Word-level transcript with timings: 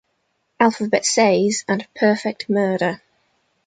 Alphabet 0.59 1.05
Says" 1.05 1.63
and 1.67 1.85
"Perfect 1.95 2.49
Murder". 2.49 3.03